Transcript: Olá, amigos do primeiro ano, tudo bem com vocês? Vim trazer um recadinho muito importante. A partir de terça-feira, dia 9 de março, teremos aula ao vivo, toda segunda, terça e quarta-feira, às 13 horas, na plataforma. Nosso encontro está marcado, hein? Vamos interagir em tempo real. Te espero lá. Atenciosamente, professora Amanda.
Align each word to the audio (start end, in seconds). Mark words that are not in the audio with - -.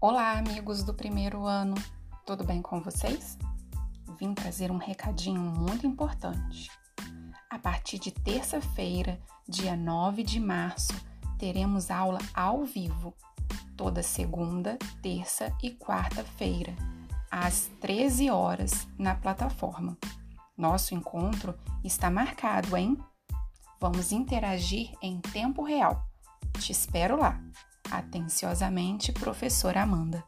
Olá, 0.00 0.38
amigos 0.38 0.84
do 0.84 0.94
primeiro 0.94 1.44
ano, 1.44 1.74
tudo 2.24 2.44
bem 2.44 2.62
com 2.62 2.80
vocês? 2.80 3.36
Vim 4.16 4.32
trazer 4.32 4.70
um 4.70 4.76
recadinho 4.76 5.40
muito 5.40 5.88
importante. 5.88 6.70
A 7.50 7.58
partir 7.58 7.98
de 7.98 8.12
terça-feira, 8.12 9.20
dia 9.48 9.74
9 9.74 10.22
de 10.22 10.38
março, 10.38 10.92
teremos 11.36 11.90
aula 11.90 12.20
ao 12.32 12.64
vivo, 12.64 13.12
toda 13.76 14.00
segunda, 14.00 14.78
terça 15.02 15.52
e 15.60 15.72
quarta-feira, 15.72 16.76
às 17.28 17.68
13 17.80 18.30
horas, 18.30 18.86
na 18.96 19.16
plataforma. 19.16 19.98
Nosso 20.56 20.94
encontro 20.94 21.58
está 21.82 22.08
marcado, 22.08 22.76
hein? 22.76 22.96
Vamos 23.80 24.12
interagir 24.12 24.92
em 25.02 25.20
tempo 25.20 25.64
real. 25.64 26.06
Te 26.60 26.70
espero 26.70 27.18
lá. 27.18 27.40
Atenciosamente, 27.90 29.12
professora 29.12 29.82
Amanda. 29.82 30.22